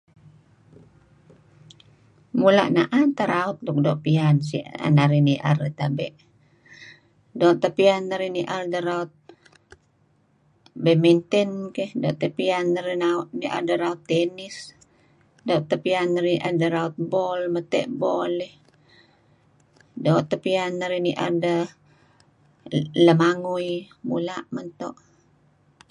[2.39, 6.19] Mula' naan teh lagu pian tuen narih nier tabe'.
[7.39, 9.11] Doo' teh pian narih nier deh raut
[10.83, 11.49] badminton,
[12.01, 12.97] doo' teh pian narih
[13.39, 14.57] nier deh raut tennis,
[15.47, 17.41] doo' teh pian narih nier deh raut bol
[18.47, 18.55] iih.
[20.03, 21.61] Doo' teh pian narih nier deh
[23.05, 23.71] lemangui.
[24.09, 24.95] Mula' mento'.